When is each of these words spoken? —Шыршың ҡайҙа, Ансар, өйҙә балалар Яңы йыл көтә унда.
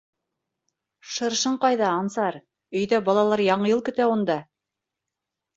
—Шыршың 1.15 1.59
ҡайҙа, 1.65 1.91
Ансар, 1.97 2.37
өйҙә 2.79 3.01
балалар 3.11 3.45
Яңы 3.49 3.73
йыл 3.75 3.85
көтә 3.91 4.09
унда. 4.15 4.39